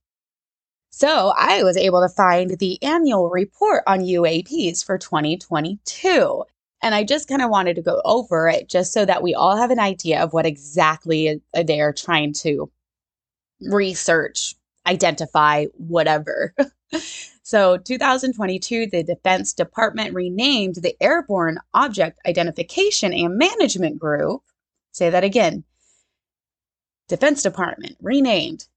So 0.91 1.33
I 1.35 1.63
was 1.63 1.75
able 1.75 2.01
to 2.01 2.13
find 2.13 2.57
the 2.59 2.81
annual 2.81 3.29
report 3.29 3.83
on 3.85 3.99
UAPs 3.99 4.85
for 4.85 4.97
2022. 4.97 6.43
And 6.81 6.93
I 6.93 7.03
just 7.03 7.27
kind 7.27 7.41
of 7.41 7.49
wanted 7.49 7.75
to 7.75 7.81
go 7.81 8.01
over 8.05 8.47
it 8.47 8.69
just 8.69 8.93
so 8.93 9.05
that 9.05 9.23
we 9.23 9.33
all 9.33 9.57
have 9.57 9.71
an 9.71 9.79
idea 9.79 10.21
of 10.21 10.33
what 10.33 10.45
exactly 10.45 11.41
they 11.53 11.81
are 11.81 11.91
trying 11.91 12.31
to 12.33 12.71
research, 13.59 14.55
identify, 14.87 15.65
whatever. 15.77 16.53
so, 17.43 17.77
2022, 17.77 18.87
the 18.87 19.03
Defense 19.03 19.53
Department 19.53 20.13
renamed 20.13 20.75
the 20.75 20.95
Airborne 21.01 21.59
Object 21.73 22.19
Identification 22.25 23.13
and 23.13 23.37
Management 23.37 23.99
Group. 23.99 24.41
Say 24.91 25.09
that 25.09 25.23
again. 25.23 25.63
Defense 27.07 27.43
Department 27.43 27.97
renamed 28.01 28.67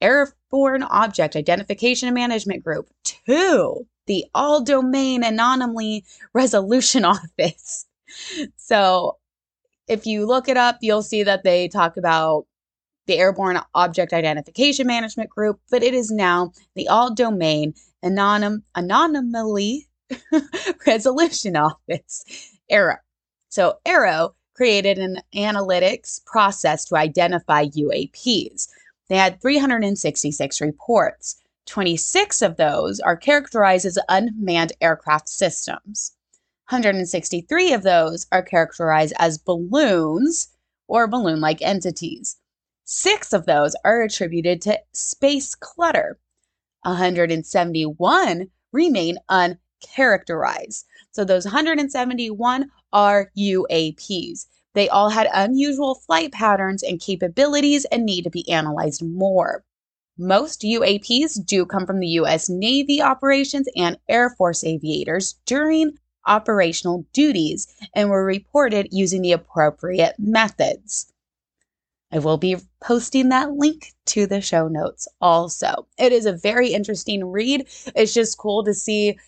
Airborne 0.00 0.82
Object 0.82 1.36
Identification 1.36 2.08
and 2.08 2.14
Management 2.14 2.64
Group. 2.64 2.88
to 3.26 3.86
the 4.06 4.24
All 4.34 4.64
Domain 4.64 5.22
Anomaly 5.22 6.04
Resolution 6.32 7.04
Office. 7.04 7.86
So 8.56 9.18
if 9.86 10.06
you 10.06 10.26
look 10.26 10.48
it 10.48 10.56
up, 10.56 10.78
you'll 10.80 11.02
see 11.02 11.22
that 11.22 11.44
they 11.44 11.68
talk 11.68 11.96
about 11.96 12.46
the 13.08 13.18
Airborne 13.18 13.58
Object 13.74 14.12
Identification 14.12 14.86
Management 14.86 15.30
Group, 15.30 15.58
but 15.70 15.82
it 15.82 15.94
is 15.94 16.12
now 16.12 16.52
the 16.76 16.86
All 16.86 17.12
Domain 17.12 17.74
Anonym- 18.04 18.62
Anomaly 18.76 19.88
Resolution 20.86 21.56
Office, 21.56 22.24
AARO. 22.70 22.96
So, 23.48 23.78
AARO 23.84 24.34
created 24.54 24.98
an 24.98 25.20
analytics 25.34 26.24
process 26.26 26.84
to 26.84 26.96
identify 26.96 27.64
UAPs. 27.64 28.68
They 29.08 29.16
had 29.16 29.40
366 29.40 30.60
reports. 30.60 31.40
26 31.66 32.42
of 32.42 32.56
those 32.56 33.00
are 33.00 33.16
characterized 33.16 33.86
as 33.86 33.98
unmanned 34.08 34.72
aircraft 34.80 35.28
systems. 35.28 36.12
163 36.68 37.72
of 37.72 37.82
those 37.82 38.26
are 38.32 38.42
characterized 38.42 39.14
as 39.18 39.38
balloons 39.38 40.48
or 40.88 41.06
balloon 41.06 41.40
like 41.40 41.62
entities. 41.62 42.36
Six 42.90 43.34
of 43.34 43.44
those 43.44 43.76
are 43.84 44.00
attributed 44.00 44.62
to 44.62 44.80
space 44.94 45.54
clutter. 45.54 46.18
171 46.84 48.50
remain 48.72 49.18
uncharacterized. 49.28 50.86
So 51.10 51.22
those 51.22 51.44
171 51.44 52.70
are 52.90 53.30
UAPs. 53.36 54.46
They 54.72 54.88
all 54.88 55.10
had 55.10 55.28
unusual 55.34 55.96
flight 55.96 56.32
patterns 56.32 56.82
and 56.82 56.98
capabilities 56.98 57.84
and 57.92 58.06
need 58.06 58.24
to 58.24 58.30
be 58.30 58.48
analyzed 58.48 59.02
more. 59.02 59.66
Most 60.16 60.62
UAPs 60.62 61.44
do 61.44 61.66
come 61.66 61.84
from 61.84 62.00
the 62.00 62.16
US 62.22 62.48
Navy 62.48 63.02
operations 63.02 63.68
and 63.76 63.98
Air 64.08 64.30
Force 64.30 64.64
aviators 64.64 65.34
during 65.44 65.98
operational 66.26 67.04
duties 67.12 67.66
and 67.94 68.08
were 68.08 68.24
reported 68.24 68.88
using 68.92 69.20
the 69.20 69.32
appropriate 69.32 70.14
methods. 70.18 71.12
I 72.10 72.18
will 72.18 72.38
be 72.38 72.56
posting 72.80 73.28
that 73.28 73.52
link 73.52 73.92
to 74.06 74.26
the 74.26 74.40
show 74.40 74.68
notes 74.68 75.06
also. 75.20 75.86
It 75.98 76.12
is 76.12 76.26
a 76.26 76.32
very 76.32 76.72
interesting 76.72 77.24
read. 77.24 77.66
It's 77.94 78.14
just 78.14 78.38
cool 78.38 78.64
to 78.64 78.72
see 78.72 79.18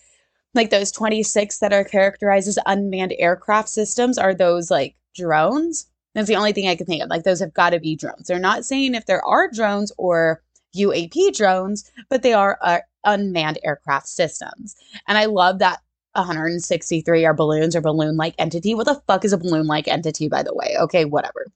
like 0.55 0.71
those 0.71 0.91
26 0.91 1.59
that 1.59 1.73
are 1.73 1.85
characterized 1.85 2.49
as 2.49 2.59
unmanned 2.67 3.15
aircraft 3.19 3.69
systems 3.69 4.19
are 4.19 4.35
those 4.35 4.71
like 4.71 4.97
drones. 5.15 5.87
That's 6.15 6.27
the 6.29 6.37
only 6.37 6.53
thing 6.53 6.69
I 6.69 6.75
can 6.75 6.87
think 6.87 7.03
of. 7.03 7.11
Like 7.11 7.25
those 7.25 7.41
have 7.41 7.55
got 7.55 7.71
to 7.71 7.81
be 7.81 7.95
drones. 7.95 8.27
They're 8.27 8.39
not 8.39 8.65
saying 8.65 8.95
if 8.95 9.07
there 9.07 9.25
are 9.25 9.51
drones 9.51 9.93
or 9.99 10.43
UAP 10.75 11.37
drones, 11.37 11.91
but 12.09 12.23
they 12.23 12.33
are 12.33 12.59
uh, 12.63 12.79
unmanned 13.05 13.59
aircraft 13.63 14.09
systems. 14.09 14.75
And 15.07 15.19
I 15.19 15.27
love 15.27 15.59
that 15.59 15.81
163 16.15 17.25
are 17.25 17.35
balloons 17.35 17.77
or 17.77 17.81
balloon 17.81 18.17
like 18.17 18.35
entity. 18.39 18.75
What 18.75 18.87
the 18.87 19.01
fuck 19.07 19.25
is 19.25 19.33
a 19.33 19.39
balloon 19.39 19.67
like 19.67 19.87
entity, 19.87 20.29
by 20.29 20.43
the 20.43 20.55
way? 20.55 20.77
Okay, 20.81 21.05
whatever. 21.05 21.47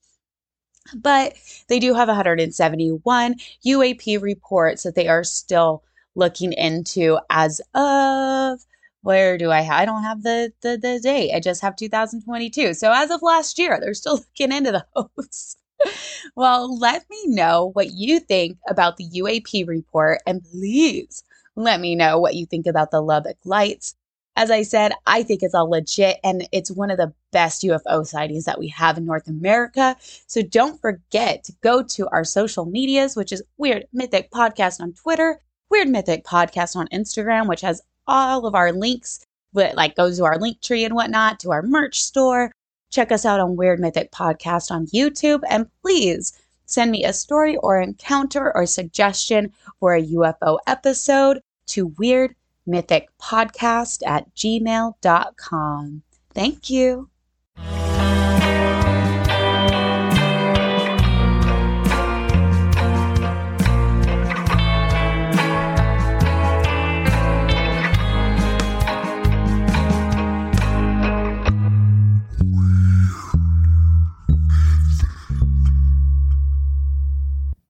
But 0.93 1.33
they 1.67 1.79
do 1.79 1.93
have 1.93 2.07
171 2.07 3.35
UAP 3.65 4.21
reports 4.21 4.83
that 4.83 4.95
they 4.95 5.07
are 5.07 5.23
still 5.23 5.83
looking 6.15 6.53
into 6.53 7.19
as 7.29 7.59
of 7.73 8.59
where 9.01 9.37
do 9.37 9.51
I 9.51 9.61
have? 9.61 9.79
I 9.79 9.85
don't 9.85 10.03
have 10.03 10.23
the, 10.23 10.51
the 10.61 10.77
the 10.77 10.99
date. 10.99 11.31
I 11.33 11.39
just 11.39 11.61
have 11.61 11.75
2022. 11.75 12.73
So 12.73 12.91
as 12.91 13.11
of 13.11 13.21
last 13.21 13.59
year, 13.59 13.79
they're 13.79 13.93
still 13.93 14.15
looking 14.39 14.51
into 14.51 14.83
those. 14.95 15.57
well, 16.35 16.77
let 16.79 17.07
me 17.09 17.27
know 17.27 17.71
what 17.73 17.91
you 17.91 18.19
think 18.19 18.57
about 18.67 18.97
the 18.97 19.07
UAP 19.09 19.67
report 19.67 20.21
and 20.25 20.43
please 20.43 21.23
let 21.55 21.79
me 21.79 21.95
know 21.95 22.19
what 22.19 22.35
you 22.35 22.45
think 22.45 22.67
about 22.67 22.91
the 22.91 23.01
Lubbock 23.01 23.37
Lights. 23.45 23.95
As 24.37 24.51
I 24.51 24.63
said, 24.63 24.91
I 25.05 25.23
think 25.23 25.41
it's 25.41 25.55
all 25.55 25.69
legit 25.69 26.19
and 26.23 26.47
it's 26.51 26.69
one 26.69 26.91
of 26.91 26.97
the 26.97 27.13
best 27.31 27.63
UFO 27.63 28.05
sightings 28.05 28.43
that 28.45 28.59
we 28.59 28.67
have 28.67 28.97
in 28.97 29.05
North 29.05 29.27
America. 29.27 29.95
So 30.27 30.41
don't 30.41 30.79
forget 30.81 31.43
to 31.45 31.53
go 31.61 31.81
to 31.83 32.07
our 32.09 32.25
social 32.25 32.65
medias, 32.65 33.15
which 33.15 33.31
is 33.31 33.41
Weird 33.57 33.85
Mythic 33.93 34.31
Podcast 34.31 34.81
on 34.81 34.91
Twitter, 34.93 35.39
Weird 35.69 35.87
Mythic 35.87 36.25
Podcast 36.25 36.75
on 36.75 36.87
Instagram, 36.89 37.47
which 37.47 37.61
has 37.61 37.81
all 38.07 38.45
of 38.45 38.55
our 38.55 38.73
links, 38.73 39.25
but 39.53 39.75
like 39.75 39.95
goes 39.95 40.17
to 40.17 40.25
our 40.25 40.37
link 40.37 40.61
tree 40.61 40.83
and 40.83 40.95
whatnot, 40.95 41.39
to 41.39 41.51
our 41.51 41.61
merch 41.61 42.01
store. 42.01 42.51
Check 42.91 43.11
us 43.13 43.25
out 43.25 43.39
on 43.39 43.55
Weird 43.55 43.79
Mythic 43.79 44.11
Podcast 44.11 44.69
on 44.69 44.87
YouTube. 44.87 45.41
And 45.49 45.67
please 45.81 46.33
send 46.65 46.91
me 46.91 47.05
a 47.05 47.13
story 47.13 47.55
or 47.57 47.79
encounter 47.79 48.53
or 48.55 48.65
suggestion 48.65 49.53
for 49.79 49.95
a 49.95 50.03
UFO 50.03 50.59
episode 50.67 51.39
to 51.67 51.87
Weird 51.97 52.35
mythicpodcast 52.67 54.01
at 54.05 54.33
gmail.com. 54.35 56.01
Thank 56.33 56.69
you. 56.69 57.09